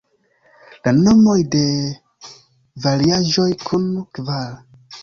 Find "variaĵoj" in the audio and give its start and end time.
2.87-3.49